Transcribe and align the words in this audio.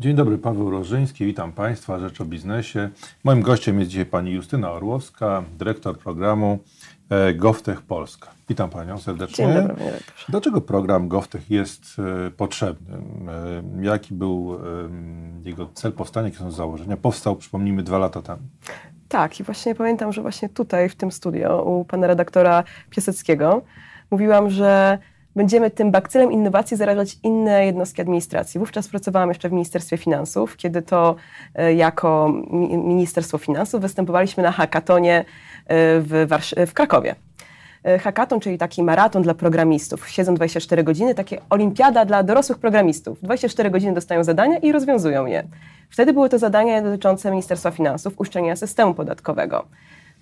Dzień 0.00 0.14
dobry, 0.16 0.38
Paweł 0.38 0.70
Rożyński, 0.70 1.26
witam 1.26 1.52
Państwa, 1.52 1.98
Rzecz 1.98 2.20
o 2.20 2.24
Biznesie. 2.24 2.88
Moim 3.24 3.42
gościem 3.42 3.78
jest 3.78 3.90
dzisiaj 3.90 4.06
pani 4.06 4.32
Justyna 4.32 4.72
Orłowska, 4.72 5.42
dyrektor 5.58 5.98
programu 5.98 6.58
e, 7.10 7.34
GovTech 7.34 7.82
Polska. 7.82 8.30
Witam 8.48 8.70
Panią 8.70 8.98
serdecznie. 8.98 9.46
Dzień 9.46 9.54
dobry, 9.54 9.74
Dlaczego 10.28 10.60
program 10.60 11.08
GovTech 11.08 11.50
jest 11.50 11.96
e, 12.26 12.30
potrzebny? 12.30 12.96
E, 12.96 13.84
Jaki 13.84 14.14
był 14.14 14.58
jego 15.44 15.68
cel 15.74 15.92
powstania, 15.92 16.28
jakie 16.28 16.38
są 16.38 16.50
założenia? 16.50 16.96
Powstał, 16.96 17.36
przypomnijmy, 17.36 17.82
dwa 17.82 17.98
lata 17.98 18.22
temu. 18.22 18.42
Tak, 19.08 19.40
i 19.40 19.42
właśnie 19.42 19.74
pamiętam, 19.74 20.12
że 20.12 20.22
właśnie 20.22 20.48
tutaj, 20.48 20.88
w 20.88 20.94
tym 20.94 21.12
studio, 21.12 21.64
u 21.64 21.84
pana 21.84 22.06
redaktora 22.06 22.64
Piaseckiego, 22.90 23.62
mówiłam, 24.10 24.50
że 24.50 24.98
będziemy 25.36 25.70
tym 25.70 25.90
bakcylem 25.90 26.32
innowacji 26.32 26.76
zarażać 26.76 27.16
inne 27.22 27.66
jednostki 27.66 28.02
administracji. 28.02 28.60
Wówczas 28.60 28.88
pracowałam 28.88 29.28
jeszcze 29.28 29.48
w 29.48 29.52
Ministerstwie 29.52 29.96
Finansów, 29.96 30.56
kiedy 30.56 30.82
to 30.82 31.16
e, 31.54 31.74
jako 31.74 32.32
Ministerstwo 32.70 33.38
Finansów 33.38 33.80
występowaliśmy 33.80 34.42
na 34.42 34.52
hackatonie 34.52 35.18
e, 35.18 35.24
w, 36.00 36.26
Warsz- 36.28 36.66
w 36.66 36.72
Krakowie. 36.72 37.14
E, 37.84 37.98
hackathon, 37.98 38.40
czyli 38.40 38.58
taki 38.58 38.82
maraton 38.82 39.22
dla 39.22 39.34
programistów. 39.34 40.08
Siedzą 40.08 40.34
24 40.34 40.84
godziny, 40.84 41.14
takie 41.14 41.40
olimpiada 41.50 42.04
dla 42.04 42.22
dorosłych 42.22 42.58
programistów. 42.58 43.22
24 43.22 43.70
godziny 43.70 43.94
dostają 43.94 44.24
zadania 44.24 44.58
i 44.58 44.72
rozwiązują 44.72 45.26
je. 45.26 45.42
Wtedy 45.90 46.12
były 46.12 46.28
to 46.28 46.38
zadania 46.38 46.82
dotyczące 46.82 47.30
Ministerstwa 47.30 47.70
Finansów, 47.70 48.14
uszczelnienia 48.16 48.56
systemu 48.56 48.94
podatkowego. 48.94 49.64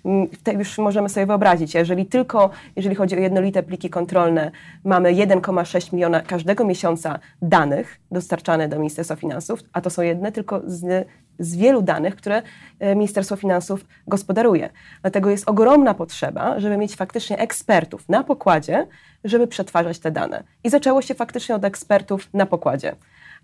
Mm, 0.05 0.27
już 0.57 0.77
możemy 0.77 1.09
sobie 1.09 1.25
wyobrazić, 1.25 1.73
jeżeli 1.73 2.05
tylko, 2.05 2.49
jeżeli 2.75 2.95
chodzi 2.95 3.15
o 3.15 3.19
jednolite 3.19 3.63
pliki 3.63 3.89
kontrolne, 3.89 4.51
mamy 4.83 5.13
1,6 5.13 5.93
miliona 5.93 6.21
każdego 6.21 6.65
miesiąca 6.65 7.19
danych 7.41 7.99
dostarczane 8.11 8.67
do 8.67 8.79
Ministerstwa 8.79 9.15
Finansów, 9.15 9.59
a 9.73 9.81
to 9.81 9.89
są 9.89 10.01
jedne 10.01 10.31
tylko 10.31 10.61
z, 10.65 11.07
z 11.39 11.55
wielu 11.55 11.81
danych, 11.81 12.15
które 12.15 12.41
e, 12.79 12.95
Ministerstwo 12.95 13.35
Finansów 13.35 13.85
gospodaruje. 14.07 14.69
Dlatego 15.01 15.29
jest 15.29 15.49
ogromna 15.49 15.93
potrzeba, 15.93 16.59
żeby 16.59 16.77
mieć 16.77 16.95
faktycznie 16.95 17.37
ekspertów 17.37 18.09
na 18.09 18.23
pokładzie, 18.23 18.87
żeby 19.23 19.47
przetwarzać 19.47 19.99
te 19.99 20.11
dane. 20.11 20.43
I 20.63 20.69
zaczęło 20.69 21.01
się 21.01 21.13
faktycznie 21.13 21.55
od 21.55 21.65
ekspertów 21.65 22.29
na 22.33 22.45
pokładzie 22.45 22.95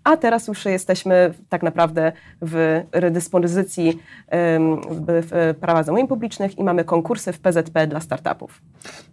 a 0.06 0.16
teraz 0.16 0.48
już 0.48 0.64
jesteśmy 0.64 1.34
tak 1.48 1.62
naprawdę 1.62 2.12
w 2.42 2.82
redyspozycji 2.92 3.98
w 4.90 5.54
prawa 5.60 5.82
zamówień 5.82 6.08
publicznych 6.08 6.58
i 6.58 6.64
mamy 6.64 6.84
konkursy 6.84 7.32
w 7.32 7.40
PZP 7.40 7.86
dla 7.86 8.00
startupów. 8.00 8.62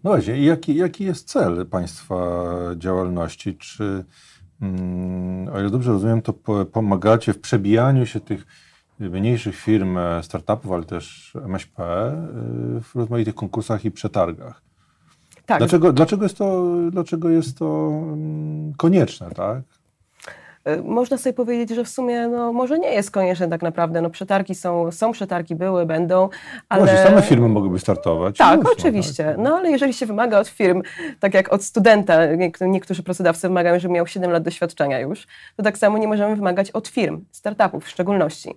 No 0.03 0.11
właśnie, 0.11 0.45
jaki, 0.45 0.75
jaki 0.75 1.03
jest 1.03 1.27
cel 1.29 1.65
Państwa 1.65 2.45
działalności? 2.75 3.55
Czy, 3.55 4.05
mm, 4.61 5.47
o 5.53 5.59
ile 5.59 5.69
dobrze 5.69 5.91
rozumiem, 5.91 6.21
to 6.21 6.33
pomagacie 6.71 7.33
w 7.33 7.39
przebijaniu 7.39 8.05
się 8.05 8.19
tych 8.19 8.45
mniejszych 8.99 9.55
firm, 9.55 9.97
e, 9.97 10.23
startupów, 10.23 10.71
ale 10.71 10.83
też 10.83 11.33
MŚP 11.45 11.83
e, 11.83 12.13
w 12.81 12.95
rozmaitych 12.95 13.35
konkursach 13.35 13.85
i 13.85 13.91
przetargach. 13.91 14.61
Tak. 15.45 15.57
Dlaczego, 15.57 15.93
dlaczego, 15.93 16.23
jest 16.23 16.37
to, 16.37 16.65
dlaczego 16.91 17.29
jest 17.29 17.57
to 17.57 17.89
mm, 18.03 18.73
konieczne, 18.73 19.29
tak? 19.31 19.63
Można 20.83 21.17
sobie 21.17 21.33
powiedzieć, 21.33 21.69
że 21.69 21.83
w 21.83 21.89
sumie 21.89 22.27
no, 22.27 22.53
może 22.53 22.79
nie 22.79 22.93
jest 22.93 23.11
konieczne 23.11 23.47
tak 23.47 23.61
naprawdę. 23.61 24.01
No, 24.01 24.09
przetargi 24.09 24.55
są, 24.55 24.91
są 24.91 25.11
przetargi, 25.11 25.55
były, 25.55 25.85
będą, 25.85 26.29
ale... 26.69 26.85
Właśnie, 26.85 27.03
same 27.03 27.21
firmy 27.21 27.47
mogłyby 27.47 27.79
startować. 27.79 28.37
Tak, 28.37 28.57
Mocno, 28.57 28.71
oczywiście. 28.79 29.23
Tak? 29.23 29.37
No 29.37 29.57
ale 29.57 29.71
jeżeli 29.71 29.93
się 29.93 30.05
wymaga 30.05 30.39
od 30.39 30.47
firm, 30.47 30.81
tak 31.19 31.33
jak 31.33 31.53
od 31.53 31.63
studenta, 31.63 32.15
niektórzy 32.61 33.03
pracodawcy 33.03 33.47
wymagają, 33.47 33.79
żeby 33.79 33.93
miał 33.93 34.07
7 34.07 34.31
lat 34.31 34.43
doświadczenia 34.43 34.99
już, 34.99 35.27
to 35.57 35.63
tak 35.63 35.77
samo 35.77 35.97
nie 35.97 36.07
możemy 36.07 36.35
wymagać 36.35 36.71
od 36.71 36.87
firm, 36.87 37.25
startupów 37.31 37.85
w 37.85 37.89
szczególności. 37.89 38.55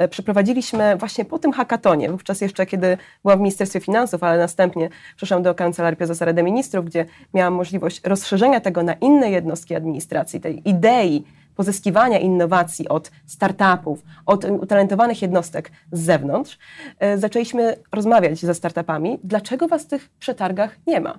Y, 0.00 0.08
przeprowadziliśmy 0.08 0.96
właśnie 0.96 1.24
po 1.24 1.38
tym 1.38 1.52
hackatonie, 1.52 2.10
wówczas 2.10 2.40
jeszcze 2.40 2.66
kiedy 2.66 2.98
byłam 3.22 3.38
w 3.38 3.42
Ministerstwie 3.42 3.80
Finansów, 3.80 4.22
ale 4.22 4.38
następnie 4.38 4.88
przeszłam 5.16 5.42
do 5.42 5.54
Kancelarii 5.54 5.96
Prezesa 5.96 6.24
Rady 6.24 6.42
Ministrów, 6.42 6.84
gdzie 6.84 7.06
miałam 7.34 7.54
możliwość 7.54 8.00
rozszerzenia 8.04 8.60
tego 8.60 8.82
na 8.82 8.92
inne 8.92 9.30
jednostki 9.30 9.74
administracji, 9.74 10.40
tej 10.40 10.68
idei 10.68 11.24
pozyskiwania 11.56 12.18
innowacji 12.18 12.88
od 12.88 13.10
startupów, 13.26 14.02
od 14.26 14.44
utalentowanych 14.44 15.22
jednostek 15.22 15.70
z 15.92 16.00
zewnątrz, 16.00 16.58
e, 16.98 17.18
zaczęliśmy 17.18 17.76
rozmawiać 17.92 18.38
ze 18.38 18.54
startupami, 18.54 19.18
dlaczego 19.24 19.68
was 19.68 19.82
w 19.82 19.86
tych 19.86 20.08
przetargach 20.08 20.76
nie 20.86 21.00
ma. 21.00 21.18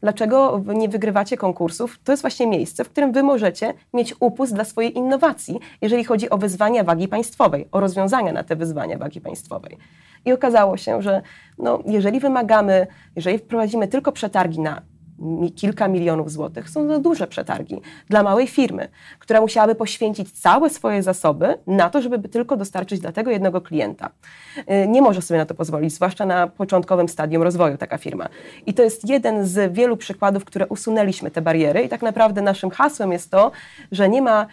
Dlaczego 0.00 0.62
nie 0.74 0.88
wygrywacie 0.88 1.36
konkursów? 1.36 1.98
To 2.04 2.12
jest 2.12 2.22
właśnie 2.22 2.46
miejsce, 2.46 2.84
w 2.84 2.88
którym 2.88 3.12
wy 3.12 3.22
możecie 3.22 3.74
mieć 3.94 4.14
upust 4.20 4.54
dla 4.54 4.64
swojej 4.64 4.96
innowacji, 4.98 5.60
jeżeli 5.80 6.04
chodzi 6.04 6.30
o 6.30 6.38
wyzwania 6.38 6.84
wagi 6.84 7.08
państwowej, 7.08 7.68
o 7.72 7.80
rozwiązania 7.80 8.32
na 8.32 8.44
te 8.44 8.56
wyzwania 8.56 8.98
wagi 8.98 9.20
państwowej. 9.20 9.78
I 10.24 10.32
okazało 10.32 10.76
się, 10.76 11.02
że 11.02 11.22
no, 11.58 11.82
jeżeli 11.86 12.20
wymagamy, 12.20 12.86
jeżeli 13.16 13.38
wprowadzimy 13.38 13.88
tylko 13.88 14.12
przetargi 14.12 14.60
na 14.60 14.82
kilka 15.56 15.88
milionów 15.88 16.32
złotych. 16.32 16.70
Są 16.70 16.88
to 16.88 16.98
duże 16.98 17.26
przetargi 17.26 17.80
dla 18.08 18.22
małej 18.22 18.46
firmy, 18.46 18.88
która 19.18 19.40
musiałaby 19.40 19.74
poświęcić 19.74 20.32
całe 20.32 20.70
swoje 20.70 21.02
zasoby 21.02 21.54
na 21.66 21.90
to, 21.90 22.02
żeby 22.02 22.28
tylko 22.28 22.56
dostarczyć 22.56 23.00
dla 23.00 23.12
tego 23.12 23.30
jednego 23.30 23.60
klienta. 23.60 24.10
Y, 24.58 24.88
nie 24.88 25.02
może 25.02 25.22
sobie 25.22 25.38
na 25.38 25.46
to 25.46 25.54
pozwolić, 25.54 25.94
zwłaszcza 25.94 26.26
na 26.26 26.46
początkowym 26.46 27.08
stadium 27.08 27.42
rozwoju 27.42 27.76
taka 27.76 27.98
firma. 27.98 28.28
I 28.66 28.74
to 28.74 28.82
jest 28.82 29.08
jeden 29.08 29.46
z 29.46 29.72
wielu 29.72 29.96
przykładów, 29.96 30.44
które 30.44 30.66
usunęliśmy 30.66 31.30
te 31.30 31.42
bariery 31.42 31.82
i 31.82 31.88
tak 31.88 32.02
naprawdę 32.02 32.42
naszym 32.42 32.70
hasłem 32.70 33.12
jest 33.12 33.30
to, 33.30 33.50
że 33.92 34.08
nie 34.08 34.22
ma, 34.22 34.46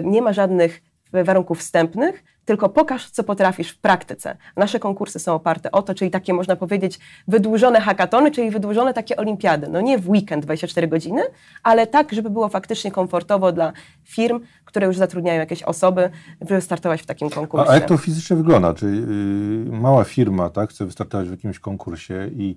y, 0.00 0.04
nie 0.04 0.22
ma 0.22 0.32
żadnych 0.32 0.82
warunków 1.12 1.58
wstępnych, 1.58 2.24
tylko 2.46 2.68
pokaż, 2.68 3.10
co 3.10 3.24
potrafisz 3.24 3.70
w 3.70 3.78
praktyce. 3.78 4.36
Nasze 4.56 4.78
konkursy 4.78 5.18
są 5.18 5.34
oparte 5.34 5.72
o 5.72 5.82
to, 5.82 5.94
czyli 5.94 6.10
takie 6.10 6.34
można 6.34 6.56
powiedzieć 6.56 6.98
wydłużone 7.28 7.80
hackatony, 7.80 8.30
czyli 8.30 8.50
wydłużone 8.50 8.94
takie 8.94 9.16
olimpiady. 9.16 9.68
No 9.68 9.80
nie 9.80 9.98
w 9.98 10.08
weekend 10.08 10.44
24 10.44 10.88
godziny, 10.88 11.22
ale 11.62 11.86
tak, 11.86 12.12
żeby 12.12 12.30
było 12.30 12.48
faktycznie 12.48 12.90
komfortowo 12.90 13.52
dla 13.52 13.72
firm, 14.04 14.40
które 14.64 14.86
już 14.86 14.96
zatrudniają 14.96 15.40
jakieś 15.40 15.62
osoby, 15.62 16.10
żeby 16.40 16.60
startować 16.60 17.02
w 17.02 17.06
takim 17.06 17.30
konkursie. 17.30 17.70
A, 17.70 17.74
jak 17.74 17.88
to 17.88 17.96
fizycznie 17.96 18.36
wygląda? 18.36 18.74
Czyli 18.74 18.98
yy, 18.98 19.78
mała 19.78 20.04
firma 20.04 20.50
tak, 20.50 20.70
chce 20.70 20.86
wystartować 20.86 21.28
w 21.28 21.30
jakimś 21.30 21.58
konkursie 21.58 22.30
i 22.36 22.56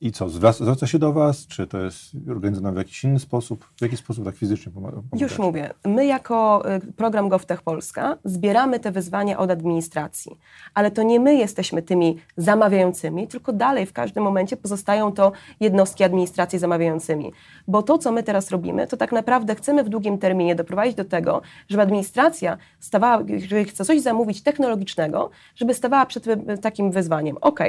i 0.00 0.12
co, 0.12 0.28
zwraca 0.28 0.86
się 0.86 0.98
do 0.98 1.12
Was? 1.12 1.46
Czy 1.46 1.66
to 1.66 1.78
jest 1.78 2.16
organizowane 2.30 2.74
w 2.74 2.78
jakiś 2.78 3.04
inny 3.04 3.18
sposób? 3.18 3.64
W 3.76 3.82
jaki 3.82 3.96
sposób 3.96 4.24
tak 4.24 4.36
fizycznie 4.36 4.72
pomagacie? 4.72 5.02
Już 5.12 5.38
mówię. 5.38 5.70
My 5.84 6.06
jako 6.06 6.62
y, 6.76 6.92
program 6.92 7.28
GovTech 7.28 7.62
Polska 7.62 8.18
zbieramy 8.24 8.80
te 8.80 8.92
wyzwania 8.92 9.38
od 9.38 9.50
administracji, 9.50 10.38
ale 10.74 10.90
to 10.90 11.02
nie 11.02 11.20
my 11.20 11.34
jesteśmy 11.34 11.82
tymi 11.82 12.18
zamawiającymi, 12.36 13.28
tylko 13.28 13.52
dalej 13.52 13.86
w 13.86 13.92
każdym 13.92 14.24
momencie 14.24 14.56
pozostają 14.56 15.12
to 15.12 15.32
jednostki 15.60 16.04
administracji 16.04 16.58
zamawiającymi. 16.58 17.32
Bo 17.68 17.82
to, 17.82 17.98
co 17.98 18.12
my 18.12 18.22
teraz 18.22 18.50
robimy, 18.50 18.86
to 18.86 18.96
tak 18.96 19.12
naprawdę 19.12 19.54
chcemy 19.54 19.84
w 19.84 19.88
długim 19.88 20.18
terminie 20.18 20.54
doprowadzić 20.54 20.94
do 20.94 21.04
tego, 21.04 21.42
żeby 21.68 21.82
administracja 21.82 22.56
stawała, 22.80 23.22
jeżeli 23.26 23.64
chce 23.64 23.84
coś 23.84 24.00
zamówić 24.00 24.42
technologicznego, 24.42 25.30
żeby 25.56 25.74
stawała 25.74 26.06
przed 26.06 26.24
takim 26.60 26.90
wyzwaniem. 26.90 27.36
OK, 27.40 27.60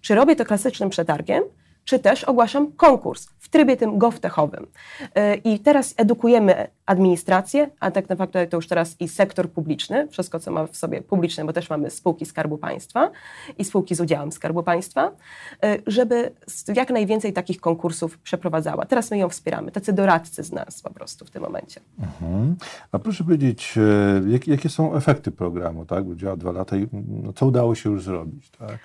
czy 0.00 0.14
robię 0.14 0.36
to 0.36 0.44
klasycznym 0.44 0.90
przetargiem, 0.90 1.42
czy 1.88 1.98
też 1.98 2.24
ogłaszam 2.24 2.72
konkurs 2.72 3.28
w 3.38 3.48
trybie 3.48 3.76
tym 3.76 3.98
govtechowym. 3.98 4.66
Y, 5.02 5.34
I 5.44 5.58
teraz 5.58 5.94
edukujemy 5.96 6.68
administrację, 6.86 7.70
a 7.80 7.90
tak 7.90 8.08
naprawdę 8.08 8.46
to 8.46 8.56
już 8.56 8.68
teraz 8.68 9.00
i 9.00 9.08
sektor 9.08 9.50
publiczny, 9.50 10.08
wszystko 10.08 10.40
co 10.40 10.50
ma 10.50 10.66
w 10.66 10.76
sobie 10.76 11.02
publiczne, 11.02 11.44
bo 11.44 11.52
też 11.52 11.70
mamy 11.70 11.90
spółki 11.90 12.26
Skarbu 12.26 12.58
Państwa 12.58 13.10
i 13.58 13.64
spółki 13.64 13.94
z 13.94 14.00
udziałem 14.00 14.32
Skarbu 14.32 14.62
Państwa, 14.62 15.10
y, 15.64 15.82
żeby 15.86 16.32
jak 16.74 16.90
najwięcej 16.90 17.32
takich 17.32 17.60
konkursów 17.60 18.18
przeprowadzała. 18.18 18.86
Teraz 18.86 19.10
my 19.10 19.18
ją 19.18 19.28
wspieramy, 19.28 19.70
tacy 19.70 19.92
doradcy 19.92 20.42
z 20.42 20.52
nas 20.52 20.82
po 20.82 20.90
prostu 20.90 21.24
w 21.24 21.30
tym 21.30 21.42
momencie. 21.42 21.80
Mhm. 21.98 22.56
A 22.92 22.98
proszę 22.98 23.24
powiedzieć, 23.24 23.74
e, 24.26 24.40
jakie 24.46 24.68
są 24.68 24.94
efekty 24.94 25.30
programu, 25.30 25.84
tak? 25.86 26.04
Bo 26.04 26.14
działa 26.14 26.36
dwa 26.36 26.52
lata 26.52 26.76
i 26.76 26.88
no, 26.92 27.32
co 27.32 27.46
udało 27.46 27.74
się 27.74 27.90
już 27.90 28.04
zrobić, 28.04 28.50
tak? 28.50 28.78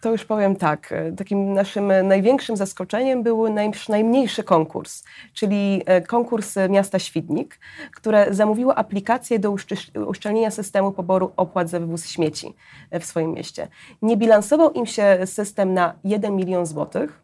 To 0.00 0.10
już 0.12 0.24
powiem 0.24 0.56
tak. 0.56 0.92
E, 0.92 1.12
takim 1.12 1.52
naszym 1.52 1.92
największym 2.04 2.56
zaskoczeniem 2.56 3.22
był 3.22 3.44
najmniejszy 3.88 4.42
konkurs, 4.42 5.04
czyli 5.32 5.82
e, 5.86 6.00
konkurs 6.00 6.54
miasta 6.68 6.98
Świdnik, 6.98 7.58
które 7.94 8.34
zamówiło 8.34 8.78
aplikację 8.78 9.38
do 9.38 9.56
uszczelnienia 10.06 10.50
systemu 10.50 10.92
poboru 10.92 11.32
opłat 11.36 11.70
za 11.70 11.80
wywóz 11.80 12.08
śmieci 12.08 12.54
e, 12.90 13.00
w 13.00 13.04
swoim 13.04 13.32
mieście. 13.32 13.68
Nie 14.02 14.16
bilansował 14.16 14.72
im 14.72 14.86
się 14.86 15.18
system 15.24 15.74
na 15.74 15.94
1 16.04 16.36
milion 16.36 16.66
złotych, 16.66 17.22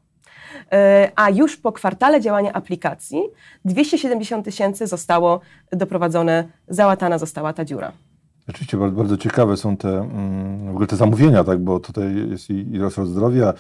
a 1.17 1.31
już 1.31 1.57
po 1.57 1.73
kwartale 1.73 2.21
działania 2.21 2.53
aplikacji 2.53 3.23
270 3.65 4.45
tysięcy 4.45 4.87
zostało 4.87 5.41
doprowadzone, 5.73 6.49
załatana 6.69 7.19
została 7.19 7.53
ta 7.53 7.65
dziura. 7.65 7.93
Rzeczywiście 8.49 8.77
bardzo, 8.77 8.97
bardzo 8.97 9.17
ciekawe 9.17 9.57
są 9.57 9.77
te, 9.77 9.89
mm, 9.89 10.67
w 10.67 10.71
ogóle 10.71 10.87
te 10.87 10.97
zamówienia, 10.97 11.45
tak, 11.45 11.59
bo 11.59 11.81
tutaj 11.81 12.31
jest 12.31 12.51
i, 12.51 12.73
i 12.73 12.79
resort 12.79 13.09
zdrowia, 13.09 13.55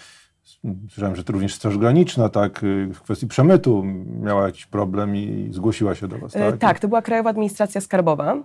Słyszałem, 0.91 1.17
że 1.17 1.25
to 1.25 1.33
również 1.33 1.55
Straż 1.55 1.79
Graniczna, 1.79 2.29
tak, 2.29 2.61
w 2.95 3.01
kwestii 3.01 3.27
przemytu 3.27 3.85
miała 4.23 4.47
jakiś 4.47 4.67
problem 4.67 5.17
i 5.17 5.49
zgłosiła 5.53 5.95
się 5.95 6.09
do 6.09 6.19
Was, 6.19 6.33
tak? 6.33 6.59
Tak, 6.59 6.79
to 6.79 6.89
była 6.89 7.03
Krajowa 7.03 7.31
Administracja 7.31 7.81
Skarbowa, 7.81 8.37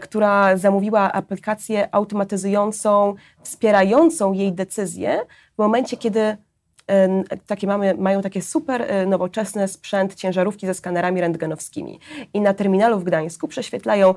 która 0.00 0.56
zamówiła 0.56 1.12
aplikację 1.12 1.94
automatyzującą, 1.94 3.14
wspierającą 3.42 4.32
jej 4.32 4.52
decyzje 4.52 5.20
w 5.54 5.58
momencie, 5.58 5.96
kiedy 5.96 6.36
takie 7.46 7.66
mamy, 7.66 7.94
mają 7.94 8.22
takie 8.22 8.42
super 8.42 8.86
nowoczesne 9.06 9.68
sprzęt 9.68 10.14
ciężarówki 10.14 10.66
ze 10.66 10.74
skanerami 10.74 11.20
rentgenowskimi 11.20 12.00
i 12.34 12.40
na 12.40 12.54
terminalu 12.54 12.98
w 12.98 13.04
Gdańsku 13.04 13.48
prześwietlają 13.48 14.14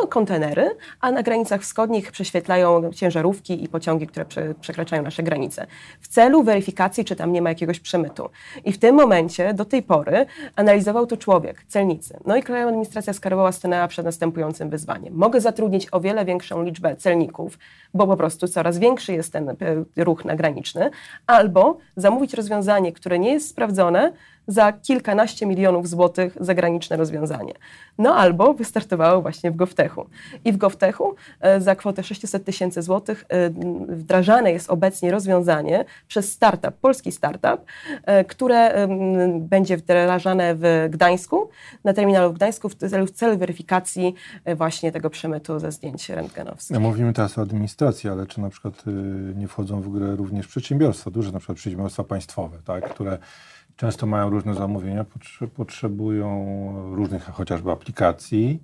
no, 0.00 0.06
kontenery, 0.06 0.70
a 1.00 1.10
na 1.10 1.22
granicach 1.22 1.60
wschodnich 1.60 2.12
prześwietlają 2.12 2.92
ciężarówki 2.92 3.64
i 3.64 3.68
pociągi, 3.68 4.06
które 4.06 4.24
prze, 4.24 4.54
przekraczają 4.60 5.02
nasze 5.02 5.22
granice, 5.22 5.66
w 6.00 6.08
celu 6.08 6.42
weryfikacji, 6.42 7.04
czy 7.04 7.16
tam 7.16 7.32
nie 7.32 7.42
ma 7.42 7.48
jakiegoś 7.48 7.80
przemytu. 7.80 8.28
I 8.64 8.72
w 8.72 8.78
tym 8.78 8.94
momencie, 8.94 9.54
do 9.54 9.64
tej 9.64 9.82
pory, 9.82 10.26
analizował 10.56 11.06
to 11.06 11.16
człowiek, 11.16 11.64
celnicy. 11.68 12.18
No 12.26 12.36
i 12.36 12.42
Krajowa 12.42 12.68
Administracja 12.68 13.12
Skarbowa 13.12 13.52
stanęła 13.52 13.88
przed 13.88 14.04
następującym 14.04 14.70
wyzwaniem. 14.70 15.14
Mogę 15.14 15.40
zatrudnić 15.40 15.88
o 15.92 16.00
wiele 16.00 16.24
większą 16.24 16.62
liczbę 16.62 16.96
celników, 16.96 17.58
bo 17.94 18.06
po 18.06 18.16
prostu 18.16 18.48
coraz 18.48 18.78
większy 18.78 19.12
jest 19.12 19.32
ten 19.32 19.48
e, 19.48 19.54
ruch 19.96 20.24
nagraniczny, 20.24 20.90
albo 21.26 21.78
zamówić 21.96 22.34
rozwiązanie, 22.34 22.92
które 22.92 23.18
nie 23.18 23.32
jest 23.32 23.48
sprawdzone, 23.48 24.12
za 24.48 24.72
kilkanaście 24.72 25.46
milionów 25.46 25.88
złotych 25.88 26.36
zagraniczne 26.40 26.96
rozwiązanie. 26.96 27.54
No 27.98 28.14
albo 28.14 28.54
wystartowało 28.54 29.22
właśnie 29.22 29.50
w 29.50 29.56
GovTechu. 29.56 30.06
I 30.44 30.52
w 30.52 30.56
GovTechu 30.56 31.14
e, 31.40 31.60
za 31.60 31.76
kwotę 31.76 32.02
600 32.02 32.44
tysięcy 32.44 32.82
złotych 32.82 33.24
e, 33.28 33.50
wdrażane 33.88 34.52
jest 34.52 34.70
obecnie 34.70 35.10
rozwiązanie 35.10 35.84
przez 36.08 36.32
startup, 36.32 36.72
polski 36.80 37.12
startup, 37.12 37.64
e, 38.04 38.24
które 38.24 38.88
będzie 39.40 39.76
wdrażane 39.76 40.54
w 40.54 40.88
Gdańsku, 40.90 41.48
na 41.84 41.92
terminalu 41.92 42.32
w 42.32 42.34
Gdańsku 42.34 42.68
w 42.68 42.74
celu, 42.74 43.06
w 43.06 43.10
celu 43.10 43.38
weryfikacji 43.38 44.14
właśnie 44.56 44.92
tego 44.92 45.10
przemytu 45.10 45.58
ze 45.58 45.72
zdjęć 45.72 46.08
rentgenowskich. 46.08 46.74
No 46.74 46.80
mówimy 46.80 47.12
teraz 47.12 47.38
o 47.38 47.42
administracji, 47.42 48.10
ale 48.10 48.26
czy 48.26 48.40
na 48.40 48.50
przykład 48.50 48.84
nie 49.34 49.48
wchodzą 49.48 49.80
w 49.80 49.88
grę 49.88 50.16
również 50.16 50.46
przedsiębiorstwa, 50.46 51.10
duże 51.10 51.32
na 51.32 51.38
przykład 51.38 51.58
przedsiębiorstwa 51.58 52.04
państwowe, 52.04 52.58
tak, 52.64 52.90
które 52.90 53.18
często 53.78 54.06
mają 54.06 54.30
różne 54.30 54.54
zamówienia, 54.54 55.04
potrzebują 55.54 56.46
różnych 56.94 57.24
chociażby 57.24 57.70
aplikacji 57.70 58.62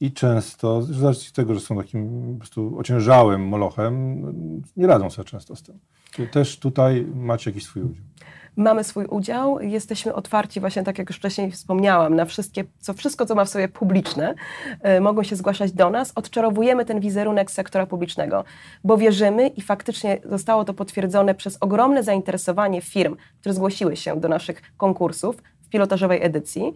i 0.00 0.12
często, 0.12 0.82
z 0.82 1.32
tego, 1.32 1.54
że 1.54 1.60
są 1.60 1.76
takim 1.76 2.32
po 2.32 2.38
prostu 2.38 2.78
ociężałym 2.78 3.48
molochem, 3.48 4.22
nie 4.76 4.86
radzą 4.86 5.10
sobie 5.10 5.28
często 5.28 5.56
z 5.56 5.62
tym. 5.62 5.78
Też 6.32 6.58
tutaj 6.58 7.06
macie 7.14 7.50
jakiś 7.50 7.64
swój 7.64 7.82
udział? 7.82 8.04
Mamy 8.56 8.84
swój 8.84 9.06
udział, 9.06 9.60
jesteśmy 9.60 10.14
otwarci 10.14 10.60
właśnie, 10.60 10.82
tak 10.82 10.98
jak 10.98 11.08
już 11.08 11.16
wcześniej 11.16 11.50
wspomniałam, 11.50 12.14
na 12.14 12.24
wszystkie, 12.24 12.64
co, 12.80 12.94
wszystko, 12.94 13.26
co 13.26 13.34
ma 13.34 13.44
w 13.44 13.48
sobie 13.48 13.68
publiczne, 13.68 14.34
y, 14.96 15.00
mogą 15.00 15.22
się 15.22 15.36
zgłaszać 15.36 15.72
do 15.72 15.90
nas. 15.90 16.12
Odczarowujemy 16.14 16.84
ten 16.84 17.00
wizerunek 17.00 17.50
sektora 17.50 17.86
publicznego, 17.86 18.44
bo 18.84 18.96
wierzymy 18.96 19.48
i 19.48 19.62
faktycznie 19.62 20.18
zostało 20.24 20.64
to 20.64 20.74
potwierdzone 20.74 21.34
przez 21.34 21.58
ogromne 21.60 22.02
zainteresowanie 22.02 22.80
firm, 22.80 23.16
które 23.40 23.54
zgłosiły 23.54 23.96
się 23.96 24.20
do 24.20 24.28
naszych 24.28 24.62
konkursów 24.76 25.42
w 25.62 25.68
pilotażowej 25.68 26.22
edycji. 26.22 26.74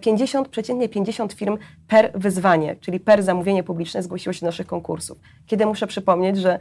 50, 0.00 0.48
przeciętnie 0.48 0.88
50 0.88 1.32
firm 1.32 1.58
per 1.88 2.10
wyzwanie, 2.14 2.76
czyli 2.80 3.00
per 3.00 3.22
zamówienie 3.22 3.62
publiczne 3.62 4.02
zgłosiło 4.02 4.32
się 4.32 4.40
do 4.40 4.46
naszych 4.46 4.66
konkursów. 4.66 5.18
Kiedy 5.46 5.66
muszę 5.66 5.86
przypomnieć, 5.86 6.36
że 6.36 6.58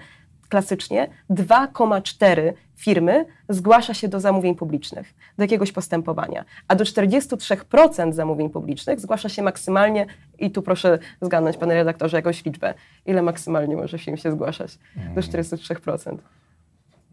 klasycznie 0.50 1.08
2,4 1.30 2.54
firmy 2.76 3.26
zgłasza 3.50 3.94
się 3.94 4.08
do 4.08 4.20
zamówień 4.20 4.56
publicznych, 4.56 5.14
do 5.38 5.44
jakiegoś 5.44 5.72
postępowania, 5.72 6.46
a 6.68 6.76
do 6.76 6.84
43% 6.84 8.14
zamówień 8.14 8.50
publicznych 8.50 9.00
zgłasza 9.00 9.30
się 9.30 9.42
maksymalnie, 9.42 10.06
i 10.40 10.52
tu 10.52 10.62
proszę 10.62 11.00
zgadnąć, 11.22 11.58
panie 11.58 11.74
redaktorze, 11.74 12.18
jakąś 12.18 12.46
liczbę, 12.46 12.74
ile 13.06 13.22
maksymalnie 13.22 13.76
może 13.76 14.00
firm 14.00 14.18
się 14.18 14.32
zgłaszać? 14.32 14.78
Do 15.16 15.22
43%. 15.22 16.18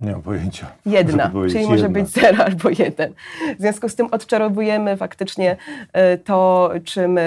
Nie 0.00 0.12
mam 0.12 0.22
pojęcia. 0.22 0.66
Jedna, 0.86 1.32
czyli 1.48 1.66
może 1.66 1.74
jedna. 1.74 1.88
być 1.88 2.08
zero 2.08 2.44
albo 2.44 2.70
jeden. 2.70 3.14
W 3.58 3.60
związku 3.60 3.88
z 3.88 3.94
tym 3.94 4.06
odczarowujemy 4.10 4.96
faktycznie 4.96 5.56
e, 5.92 6.18
to, 6.18 6.70
czym 6.84 7.18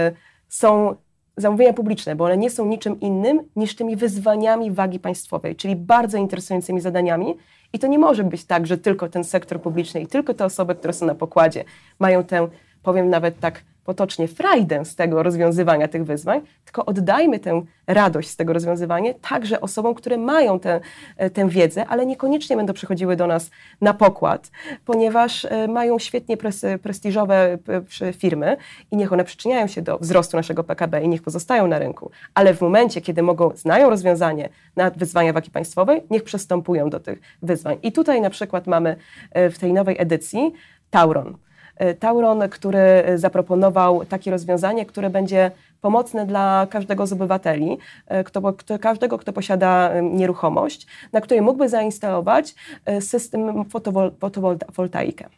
są 0.50 0.96
zamówienia 1.38 1.74
publiczne, 1.74 2.15
bo 2.15 2.25
one 2.25 2.38
nie 2.38 2.50
są 2.50 2.65
niczym 2.65 3.00
innym 3.00 3.41
niż 3.56 3.75
tymi 3.75 3.95
wyzwaniami 3.95 4.71
wagi 4.71 5.00
państwowej, 5.00 5.56
czyli 5.56 5.75
bardzo 5.75 6.18
interesującymi 6.18 6.81
zadaniami. 6.81 7.38
I 7.74 7.80
to 7.80 7.88
nie 7.88 8.00
może 8.00 8.24
być 8.24 8.45
tak, 8.45 8.68
że 8.68 8.77
tylko 8.77 9.09
ten 9.09 9.24
sektor 9.24 9.62
publiczny 9.62 10.01
i 10.01 10.07
tylko 10.07 10.33
te 10.33 10.45
osoby, 10.45 10.75
które 10.75 10.94
są 10.94 11.06
na 11.06 11.15
pokładzie, 11.15 11.63
mają 12.00 12.24
tę, 12.24 12.47
powiem 12.83 13.09
nawet 13.09 13.39
tak 13.39 13.63
potocznie 13.83 14.27
frajdę 14.27 14.85
z 14.85 14.95
tego 14.95 15.24
rozwiązywania 15.24 15.88
tych 15.88 16.06
wyzwań, 16.06 16.41
tylko 16.65 16.85
oddajmy 16.85 17.39
tę 17.39 17.62
radość 17.88 18.30
z 18.30 18.35
tego 18.35 18.53
rozwiązywania 18.53 19.13
także 19.13 19.62
osobom, 19.62 19.95
które 19.95 20.18
mają 20.18 20.59
tę, 20.59 20.80
e, 21.18 21.30
tę 21.30 21.50
wiedzę, 21.50 21.85
ale 21.85 22.06
niekoniecznie 22.06 22.56
będą 22.56 22.74
przychodziły 22.74 23.15
do 23.15 23.27
nas 23.27 23.50
na 23.81 23.94
pokład, 23.94 24.51
ponieważ 24.85 25.45
e, 25.45 25.68
mają 25.68 26.00
świetnie 26.00 26.38
prestiżowe 26.81 27.57
e, 28.01 28.13
firmy 28.13 28.57
i 28.91 28.97
niech 28.97 29.13
one 29.13 29.24
przyczyniają 29.24 29.68
się 29.68 29.81
do 29.81 29.97
wzrostu 29.97 30.38
naszego 30.38 30.63
PKB 30.63 31.03
i 31.03 31.07
niech 31.07 31.21
pozostają 31.21 31.68
na 31.68 31.80
rynku, 31.80 32.12
ale 32.33 32.53
w 32.53 32.62
momencie, 32.62 33.01
kiedy 33.01 33.21
mogą, 33.21 33.51
znają 33.56 33.89
rozwiązanie 33.89 34.50
na 34.75 34.91
wyzwania 34.91 35.33
wagi 35.33 35.51
państwowej, 35.51 36.01
niech 36.09 36.24
przystępują 36.24 36.89
do 36.89 37.00
tych 37.00 37.21
wyzwań. 37.41 37.77
I 37.83 37.91
tutaj 37.91 38.21
na 38.21 38.30
przykład 38.30 38.68
mamy 38.68 38.95
w 39.35 39.57
tej 39.59 39.74
nowej 39.74 39.95
edycji 40.00 40.53
Tauron. 40.89 41.38
E, 41.75 41.94
Tauron, 41.94 42.50
który 42.50 43.04
zaproponował 43.16 44.06
takie 44.06 44.31
rozwiązanie, 44.31 44.86
które 44.86 45.10
będzie 45.10 45.52
pomocne 45.81 46.25
dla 46.25 46.68
każdego 46.70 47.08
z 47.08 47.14
obywateli, 47.14 47.78
e, 48.08 48.24
kto, 48.24 48.54
kto, 48.54 48.80
każdego, 48.80 49.18
kto 49.18 49.34
posiada 49.34 49.92
nieruchomość, 50.02 50.88
na 51.12 51.22
której 51.22 51.42
mógłby 51.42 51.70
zainstalować 51.70 52.56
e, 52.86 53.02
system 53.02 53.66
fotowol, 53.70 54.12
fotowoltaikę. 54.20 55.30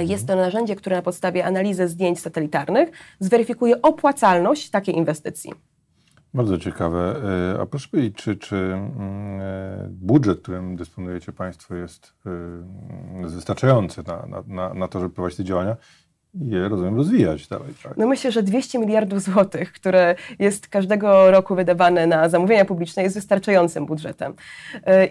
Jest 0.00 0.26
to 0.26 0.36
narzędzie, 0.36 0.76
które 0.76 0.96
na 0.96 1.02
podstawie 1.02 1.44
analizy 1.44 1.88
zdjęć 1.88 2.20
satelitarnych 2.20 2.90
zweryfikuje 3.20 3.82
opłacalność 3.82 4.70
takiej 4.70 4.96
inwestycji. 4.96 5.52
Bardzo 6.34 6.58
ciekawe. 6.58 7.16
E, 7.54 7.60
a 7.60 7.66
proszę 7.66 7.88
powiedzieć, 7.88 8.16
czy, 8.16 8.36
czy 8.36 8.56
mm, 8.56 9.40
e, 9.40 9.88
budżet, 9.90 10.40
którym 10.40 10.76
dysponujecie 10.76 11.32
Państwo, 11.32 11.74
jest 11.74 12.12
e, 12.26 13.28
wystarczający 13.28 14.02
na, 14.06 14.42
na, 14.46 14.74
na 14.74 14.88
to, 14.88 15.00
żeby 15.00 15.14
prowadzić 15.14 15.36
te 15.36 15.44
działania? 15.44 15.76
je, 16.40 16.68
rozumiem, 16.68 16.96
rozwijać 16.96 17.48
dalej. 17.48 17.74
Tak? 17.82 17.96
No 17.96 18.06
myślę, 18.06 18.32
że 18.32 18.42
200 18.42 18.78
miliardów 18.78 19.22
złotych, 19.22 19.72
które 19.72 20.14
jest 20.38 20.68
każdego 20.68 21.30
roku 21.30 21.54
wydawane 21.54 22.06
na 22.06 22.28
zamówienia 22.28 22.64
publiczne, 22.64 23.02
jest 23.02 23.14
wystarczającym 23.14 23.86
budżetem. 23.86 24.34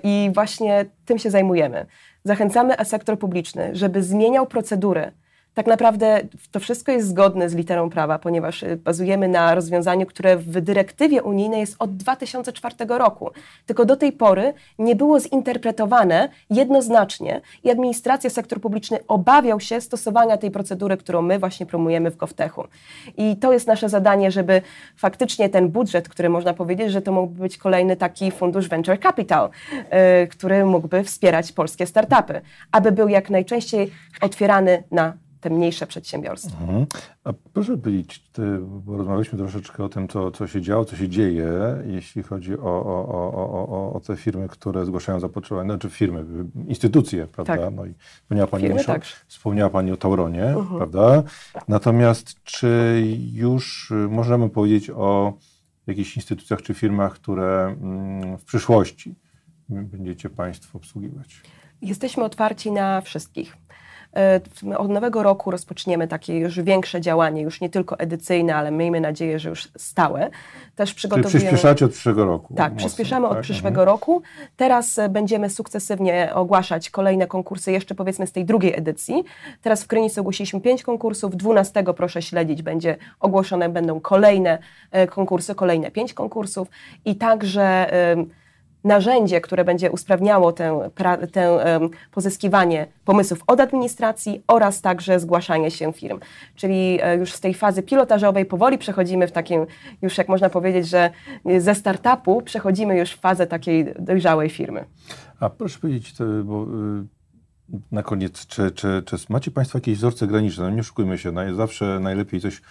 I 0.03 0.31
właśnie 0.33 0.85
tym 1.05 1.17
się 1.17 1.29
zajmujemy. 1.29 1.85
Zachęcamy 2.23 2.75
sektor 2.83 3.19
publiczny, 3.19 3.69
żeby 3.75 4.03
zmieniał 4.03 4.47
procedury 4.47 5.11
tak 5.55 5.67
naprawdę 5.67 6.21
to 6.51 6.59
wszystko 6.59 6.91
jest 6.91 7.07
zgodne 7.07 7.49
z 7.49 7.55
literą 7.55 7.89
prawa, 7.89 8.19
ponieważ 8.19 8.63
y, 8.63 8.77
bazujemy 8.77 9.27
na 9.27 9.55
rozwiązaniu, 9.55 10.05
które 10.05 10.37
w 10.37 10.61
dyrektywie 10.61 11.23
unijnej 11.23 11.59
jest 11.59 11.75
od 11.79 11.97
2004 11.97 12.75
roku. 12.87 13.29
Tylko 13.65 13.85
do 13.85 13.95
tej 13.95 14.11
pory 14.11 14.53
nie 14.79 14.95
było 14.95 15.19
zinterpretowane 15.19 16.29
jednoznacznie 16.49 17.41
i 17.63 17.71
administracja, 17.71 18.29
sektor 18.29 18.61
publiczny 18.61 18.99
obawiał 19.07 19.59
się 19.59 19.81
stosowania 19.81 20.37
tej 20.37 20.51
procedury, 20.51 20.97
którą 20.97 21.21
my 21.21 21.39
właśnie 21.39 21.65
promujemy 21.65 22.11
w 22.11 22.17
GovTechu. 22.17 22.63
I 23.17 23.37
to 23.37 23.53
jest 23.53 23.67
nasze 23.67 23.89
zadanie, 23.89 24.31
żeby 24.31 24.61
faktycznie 24.97 25.49
ten 25.49 25.69
budżet, 25.69 26.09
który 26.09 26.29
można 26.29 26.53
powiedzieć, 26.53 26.91
że 26.91 27.01
to 27.01 27.11
mógłby 27.11 27.39
być 27.41 27.57
kolejny 27.57 27.95
taki 27.95 28.31
fundusz 28.31 28.69
Venture 28.69 28.99
Capital, 28.99 29.49
yy, 29.71 30.27
który 30.27 30.65
mógłby 30.65 31.03
wspierać 31.03 31.51
polskie 31.51 31.85
startupy, 31.85 32.41
aby 32.71 32.91
był 32.91 33.07
jak 33.07 33.29
najczęściej 33.29 33.91
otwierany 34.21 34.83
na 34.91 35.24
te 35.45 35.49
mniejsze 35.49 35.87
przedsiębiorstwa. 35.87 36.57
Mhm. 36.61 36.85
A 37.23 37.33
proszę 37.53 37.77
powiedzieć, 37.77 38.23
bo 38.61 38.97
rozmawialiśmy 38.97 39.37
troszeczkę 39.37 39.83
o 39.83 39.89
tym, 39.89 40.07
co, 40.07 40.31
co 40.31 40.47
się 40.47 40.61
działo, 40.61 40.85
co 40.85 40.95
się 40.95 41.09
dzieje, 41.09 41.49
jeśli 41.85 42.23
chodzi 42.23 42.53
o, 42.53 42.63
o, 42.63 43.07
o, 43.07 43.67
o, 43.69 43.93
o 43.93 43.99
te 43.99 44.15
firmy, 44.15 44.47
które 44.47 44.85
zgłaszają 44.85 45.19
zapotrzebowanie, 45.19 45.69
znaczy 45.69 45.89
firmy, 45.89 46.25
instytucje, 46.67 47.27
prawda? 47.27 47.57
Tak. 47.57 47.75
No 47.75 47.85
i 47.85 47.93
wspomniała 48.21 48.47
Pani, 48.47 48.63
firmy, 48.63 48.83
tak. 48.83 49.05
wspomniała 49.27 49.69
Pani 49.69 49.91
o 49.91 49.97
Tauronie, 49.97 50.45
mhm. 50.45 50.77
prawda? 50.77 51.23
Natomiast 51.67 52.43
czy 52.43 53.03
już 53.33 53.93
możemy 54.09 54.49
powiedzieć 54.49 54.89
o 54.89 55.33
jakichś 55.87 56.15
instytucjach 56.15 56.61
czy 56.61 56.73
firmach, 56.73 57.13
które 57.13 57.75
mm, 57.81 58.37
w 58.37 58.43
przyszłości 58.43 59.15
będziecie 59.69 60.29
Państwo 60.29 60.77
obsługiwać? 60.77 61.41
Jesteśmy 61.81 62.23
otwarci 62.23 62.71
na 62.71 63.01
wszystkich. 63.01 63.57
E, 64.15 64.77
Od 64.77 64.89
nowego 64.89 65.23
roku 65.23 65.51
rozpoczniemy 65.51 66.07
takie 66.07 66.37
już 66.37 66.59
większe 66.61 67.01
działanie, 67.01 67.41
już 67.41 67.61
nie 67.61 67.69
tylko 67.69 67.99
edycyjne, 67.99 68.55
ale 68.55 68.71
miejmy 68.71 69.01
nadzieję, 69.01 69.39
że 69.39 69.49
już 69.49 69.67
stałe. 69.77 70.29
Też 70.75 70.89
Czyli 70.89 70.97
przygotowujemy... 70.97 71.39
przyspieszacie 71.39 71.85
od 71.85 71.91
przyszłego 71.91 72.25
roku. 72.25 72.53
Tak, 72.53 72.73
mocno, 72.73 72.87
przyspieszamy 72.87 73.27
od 73.27 73.33
tak? 73.33 73.41
przyszłego 73.41 73.85
roku. 73.85 74.21
Teraz 74.57 74.99
e, 74.99 75.09
będziemy 75.09 75.49
sukcesywnie 75.49 76.31
ogłaszać 76.33 76.89
kolejne 76.89 77.27
konkursy, 77.27 77.71
jeszcze 77.71 77.95
powiedzmy 77.95 78.27
z 78.27 78.31
tej 78.31 78.45
drugiej 78.45 78.77
edycji. 78.77 79.23
Teraz 79.61 79.83
w 79.83 79.87
Krynicy 79.87 80.19
ogłosiliśmy 80.21 80.61
pięć 80.61 80.83
konkursów, 80.83 81.35
12 81.35 81.83
proszę 81.83 82.21
śledzić, 82.21 82.61
będzie 82.61 82.97
ogłoszone 83.19 83.69
będą 83.69 83.99
kolejne 83.99 84.57
e, 84.91 85.07
konkursy, 85.07 85.55
kolejne 85.55 85.91
pięć 85.91 86.13
konkursów 86.13 86.67
i 87.05 87.15
także 87.15 87.87
narzędzie, 88.85 89.41
które 89.41 89.65
będzie 89.65 89.91
usprawniało 89.91 90.51
tę, 90.51 90.89
tę 91.31 91.59
pozyskiwanie 92.11 92.87
pomysłów 93.05 93.39
od 93.47 93.59
administracji 93.59 94.43
oraz 94.47 94.81
także 94.81 95.19
zgłaszanie 95.19 95.71
się 95.71 95.93
firm. 95.93 96.19
Czyli 96.55 96.99
e, 97.01 97.15
już 97.15 97.33
z 97.33 97.39
tej 97.39 97.53
fazy 97.53 97.83
pilotażowej 97.83 98.45
powoli 98.45 98.77
przechodzimy 98.77 99.27
w 99.27 99.31
takim, 99.31 99.65
już 100.01 100.17
jak 100.17 100.29
można 100.29 100.49
powiedzieć, 100.49 100.87
że 100.87 101.09
ze 101.59 101.75
startupu 101.75 102.41
przechodzimy 102.41 102.97
już 102.97 103.11
w 103.11 103.19
fazę 103.19 103.47
takiej 103.47 103.85
dojrzałej 103.99 104.49
firmy. 104.49 104.85
A 105.39 105.49
proszę 105.49 105.79
powiedzieć, 105.79 106.13
bo 106.43 106.63
y, 106.63 107.15
na 107.91 108.03
koniec, 108.03 108.47
czy, 108.47 108.71
czy, 108.71 109.03
czy 109.05 109.15
macie 109.29 109.51
Państwo 109.51 109.77
jakieś 109.77 109.97
wzorce 109.97 110.27
graniczne? 110.27 110.63
No 110.63 110.69
nie 110.69 110.81
oszukujmy 110.81 111.17
się, 111.17 111.33
zawsze 111.55 111.99
najlepiej 111.99 112.41
coś 112.41 112.61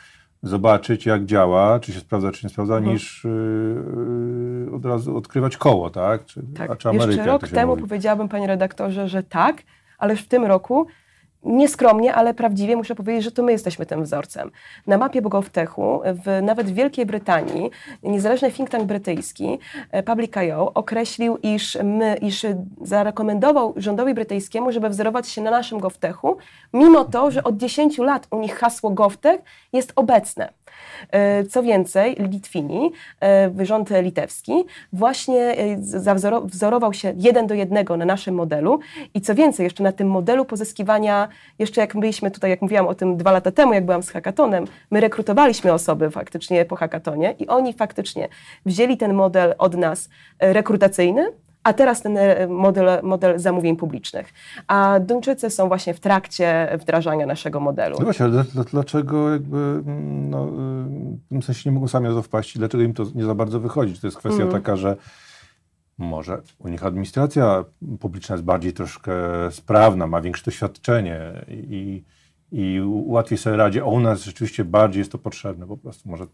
zobaczyć, 0.48 1.06
jak 1.06 1.24
działa, 1.24 1.80
czy 1.80 1.92
się 1.92 2.00
sprawdza, 2.00 2.32
czy 2.32 2.46
nie 2.46 2.50
sprawdza, 2.50 2.76
Mhm. 2.76 2.92
niż 2.94 3.24
y, 3.24 3.28
y, 3.28 4.74
od 4.76 4.84
razu 4.84 5.16
odkrywać 5.16 5.56
koło, 5.56 5.90
tak? 5.90 6.24
Czy, 6.24 6.42
Tak. 6.56 6.70
A 6.70 6.76
czy 6.76 6.88
Amerykę, 6.88 7.10
Jeszcze 7.10 7.26
rok 7.26 7.48
temu 7.48 7.72
mówi. 7.76 7.82
powiedziałabym, 7.88 8.28
panie 8.28 8.46
redaktorze, 8.46 9.08
że 9.08 9.22
tak, 9.22 9.62
ale 9.98 10.12
już 10.12 10.22
w 10.22 10.28
tym 10.28 10.44
roku 10.44 10.86
nieskromnie, 11.44 12.14
ale 12.14 12.34
prawdziwie 12.34 12.76
muszę 12.76 12.94
powiedzieć, 12.94 13.24
że 13.24 13.32
to 13.32 13.42
my 13.42 13.52
jesteśmy 13.52 13.86
tym 13.86 14.02
wzorcem. 14.02 14.50
Na 14.86 14.98
mapie 14.98 15.22
GovTechu, 15.22 16.00
w, 16.04 16.42
nawet 16.42 16.70
w 16.70 16.74
Wielkiej 16.74 17.06
Brytanii, 17.06 17.70
niezależny 18.02 18.52
think 18.52 18.70
tank 18.70 18.84
brytyjski, 18.84 19.58
e, 19.90 20.02
Public.io, 20.02 20.72
określił, 20.74 21.38
iż, 21.42 21.78
my, 21.84 22.16
iż 22.22 22.46
zarekomendował 22.82 23.74
rządowi 23.76 24.14
brytyjskiemu, 24.14 24.72
żeby 24.72 24.88
wzorować 24.88 25.28
się 25.28 25.42
na 25.42 25.50
naszym 25.50 25.78
GovTechu, 25.78 26.36
mimo 26.72 27.04
to, 27.04 27.30
że 27.30 27.44
od 27.44 27.56
10 27.56 27.98
lat 27.98 28.26
u 28.30 28.40
nich 28.40 28.56
hasło 28.56 28.90
GovTech 28.90 29.40
jest 29.72 29.92
obecne. 29.96 30.48
E, 31.10 31.44
Co 31.44 31.62
więcej, 31.62 32.16
Litwini, 32.18 32.92
e, 33.22 33.66
rząd 33.66 33.90
litewski, 34.02 34.64
właśnie 34.92 35.56
wzorował 36.44 36.92
się 36.92 37.14
jeden 37.16 37.46
do 37.46 37.54
jednego 37.54 37.96
na 37.96 38.04
naszym 38.04 38.34
modelu 38.34 38.80
i 39.14 39.20
co 39.20 39.34
więcej, 39.34 39.64
jeszcze 39.64 39.82
na 39.82 39.92
tym 39.92 40.08
modelu 40.08 40.44
pozyskiwania, 40.44 41.28
jeszcze 41.58 41.80
jak 41.80 41.96
byliśmy 41.96 42.30
tutaj, 42.30 42.50
jak 42.50 42.62
mówiłam 42.62 42.86
o 42.86 42.94
tym 42.94 43.16
dwa 43.16 43.32
lata 43.32 43.50
temu, 43.50 43.72
jak 43.74 43.84
byłam 43.84 44.02
z 44.02 44.10
hackatonem, 44.10 44.64
my 44.90 45.00
rekrutowaliśmy 45.00 45.72
osoby 45.72 46.10
faktycznie 46.10 46.64
po 46.64 46.76
hackatonie 46.76 47.34
i 47.38 47.46
oni 47.48 47.72
faktycznie 47.72 48.28
wzięli 48.66 48.96
ten 48.96 49.14
model 49.14 49.54
od 49.58 49.76
nas 49.76 50.08
e, 50.38 50.52
rekrutacyjny, 50.52 51.26
a 51.62 51.72
teraz 51.72 52.02
ten 52.02 52.16
e, 52.18 52.46
model, 52.46 52.86
model 53.02 53.38
zamówień 53.38 53.76
publicznych. 53.76 54.32
A 54.66 55.00
Duńczycy 55.00 55.50
są 55.50 55.68
właśnie 55.68 55.94
w 55.94 56.00
trakcie 56.00 56.68
wdrażania 56.80 57.26
naszego 57.26 57.60
modelu. 57.60 57.96
No 57.98 58.04
właśnie, 58.04 58.24
ale 58.24 58.32
dla- 58.32 58.44
dla- 58.44 58.64
dlaczego 58.64 59.30
jakby, 59.32 59.56
mm, 59.56 60.30
no, 60.30 60.44
y, 60.48 60.50
w 61.26 61.28
tym 61.28 61.42
sensie 61.42 61.70
nie 61.70 61.74
mogą 61.74 61.88
sami 61.88 62.08
na 62.08 62.14
to 62.14 62.22
wpaść 62.22 62.56
i 62.56 62.58
dlaczego 62.58 62.84
im 62.84 62.94
to 62.94 63.04
nie 63.14 63.24
za 63.24 63.34
bardzo 63.34 63.60
wychodzi? 63.60 64.00
To 64.00 64.06
jest 64.06 64.16
kwestia 64.16 64.42
Mhm. 64.42 64.62
taka, 64.62 64.76
że 64.76 64.96
może 65.98 66.42
u 66.58 66.68
nich 66.68 66.84
administracja 66.84 67.64
publiczna 68.00 68.34
jest 68.34 68.44
bardziej 68.44 68.72
troszkę 68.72 69.12
sprawna, 69.50 70.06
ma 70.06 70.20
większe 70.20 70.44
doświadczenie 70.44 71.44
i, 71.48 72.04
i 72.52 72.80
łatwiej 73.06 73.38
sobie 73.38 73.56
radzi, 73.56 73.80
a 73.80 73.84
u 73.84 74.00
nas 74.00 74.22
rzeczywiście 74.22 74.64
bardziej 74.64 74.98
jest 74.98 75.12
to 75.12 75.18
potrzebne 75.18 75.66
po 75.66 75.76
prostu. 75.76 76.08
Może 76.08 76.26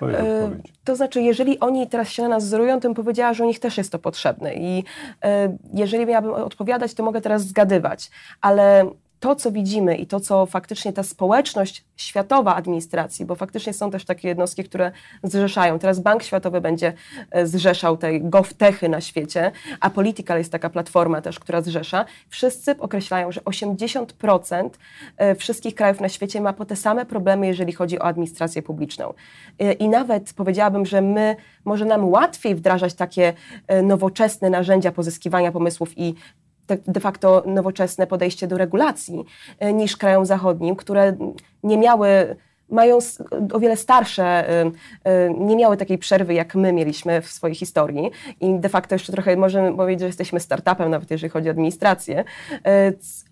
to 0.00 0.08
jest 0.08 0.22
E, 0.22 0.44
odpowiedź. 0.44 0.72
To 0.84 0.96
znaczy, 0.96 1.22
jeżeli 1.22 1.60
oni 1.60 1.86
teraz 1.86 2.08
się 2.08 2.22
na 2.22 2.28
nas 2.28 2.44
wzorują, 2.44 2.80
to 2.80 2.88
bym 2.88 2.94
powiedziała, 2.94 3.34
że 3.34 3.44
u 3.44 3.46
nich 3.46 3.60
też 3.60 3.78
jest 3.78 3.92
to 3.92 3.98
potrzebne. 3.98 4.54
I 4.54 4.84
e, 5.24 5.56
jeżeli 5.74 6.06
miałabym 6.06 6.32
odpowiadać, 6.32 6.94
to 6.94 7.02
mogę 7.02 7.20
teraz 7.20 7.46
zgadywać, 7.46 8.10
ale 8.40 8.90
to, 9.20 9.36
co 9.36 9.52
widzimy 9.52 9.96
i 9.96 10.06
to, 10.06 10.20
co 10.20 10.46
faktycznie 10.46 10.92
ta 10.92 11.02
społeczność 11.02 11.84
światowa 11.96 12.54
administracji, 12.54 13.24
bo 13.24 13.34
faktycznie 13.34 13.72
są 13.72 13.90
też 13.90 14.04
takie 14.04 14.28
jednostki, 14.28 14.64
które 14.64 14.92
zrzeszają. 15.22 15.78
Teraz 15.78 16.00
Bank 16.00 16.22
Światowy 16.22 16.60
będzie 16.60 16.92
e, 17.30 17.46
zrzeszał 17.46 17.96
te 17.96 18.20
GovTechy 18.20 18.88
na 18.88 19.00
świecie, 19.00 19.52
a 19.80 19.90
Political 19.90 20.38
jest 20.38 20.52
taka 20.52 20.70
platforma 20.70 21.20
też, 21.20 21.40
która 21.40 21.60
zrzesza. 21.60 22.04
Wszyscy 22.28 22.78
określają, 22.78 23.32
że 23.32 23.40
80% 23.40 24.70
e, 25.16 25.34
wszystkich 25.34 25.74
krajów 25.74 26.00
na 26.00 26.08
świecie 26.08 26.40
ma 26.40 26.52
po 26.52 26.64
te 26.64 26.76
same 26.76 27.06
problemy, 27.06 27.46
jeżeli 27.46 27.72
chodzi 27.72 27.98
o 27.98 28.02
administrację 28.02 28.62
publiczną. 28.62 29.14
E, 29.58 29.72
I 29.72 29.88
nawet 29.88 30.32
powiedziałabym, 30.32 30.86
że 30.86 31.02
my, 31.02 31.36
może 31.64 31.84
nam 31.84 32.08
łatwiej 32.08 32.54
wdrażać 32.54 32.94
takie 32.94 33.32
nowoczesne 33.82 34.50
narzędzia 34.50 34.92
pozyskiwania 34.92 35.52
pomysłów 35.52 35.98
i 35.98 36.14
de- 36.68 37.00
facto 37.00 37.42
nowoczesne 37.46 38.06
podejście 38.06 38.46
do 38.46 38.58
regulacji 38.58 39.24
e, 39.58 39.72
niż 39.72 39.96
krajom 39.96 40.26
zachodnim, 40.26 40.76
które 40.76 41.16
nie 41.62 41.78
miały, 41.78 42.36
mają 42.68 42.98
o 43.52 43.60
wiele 43.60 43.76
starsze, 43.76 44.24
e, 44.24 44.70
e, 45.04 45.30
nie 45.30 45.56
miały 45.56 45.76
takiej 45.76 45.98
przerwy, 45.98 46.34
jak 46.34 46.54
my 46.54 46.72
mieliśmy 46.72 47.22
w 47.22 47.28
swojej 47.28 47.54
historii 47.54 48.10
i 48.40 48.58
de 48.58 48.68
facto 48.68 48.94
jeszcze 48.94 49.12
trochę 49.12 49.36
możemy 49.36 49.76
powiedzieć, 49.76 50.00
że 50.00 50.06
jesteśmy 50.06 50.40
startupem, 50.40 50.90
nawet 50.90 51.10
jeżeli 51.10 51.30
chodzi 51.30 51.48
o 51.48 51.50
administrację. 51.50 52.24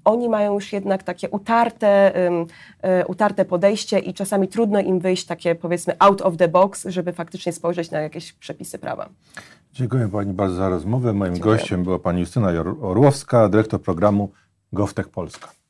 Oni 0.04 0.28
mają 0.28 0.54
już 0.54 0.72
jednak 0.72 1.02
takie 1.02 1.30
utarte, 1.30 2.12
utarte 3.06 3.44
podejście 3.44 3.98
i 3.98 4.14
czasami 4.14 4.48
trudno 4.48 4.80
im 4.80 5.00
wyjść 5.00 5.26
takie 5.26 5.54
powiedzmy 5.54 5.94
out 5.98 6.22
of 6.22 6.36
the 6.36 6.48
box, 6.48 6.84
żeby 6.86 7.12
faktycznie 7.12 7.52
spojrzeć 7.52 7.90
na 7.90 8.00
jakieś 8.00 8.32
przepisy 8.32 8.78
prawa. 8.78 9.08
Dziękuję 9.74 10.08
Pani 10.08 10.32
bardzo 10.32 10.56
za 10.56 10.68
rozmowę. 10.68 11.12
Moim 11.12 11.34
Dziękuję. 11.34 11.56
gościem 11.56 11.84
była 11.84 11.98
Pani 11.98 12.20
Justyna 12.20 12.48
Orłowska, 12.80 13.48
dyrektor 13.48 13.82
programu 13.82 14.32
GovTech 14.72 15.08
Polska. 15.08 15.63